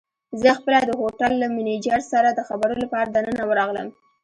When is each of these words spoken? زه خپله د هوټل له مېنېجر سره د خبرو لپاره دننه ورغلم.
زه 0.41 0.49
خپله 0.59 0.79
د 0.85 0.91
هوټل 1.01 1.31
له 1.41 1.47
مېنېجر 1.55 1.99
سره 2.11 2.29
د 2.33 2.39
خبرو 2.49 2.75
لپاره 2.83 3.07
دننه 3.09 3.43
ورغلم. 3.49 3.87